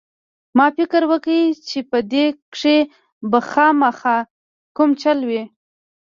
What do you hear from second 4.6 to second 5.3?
کوم چل